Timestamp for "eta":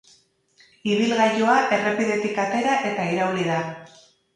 2.93-3.11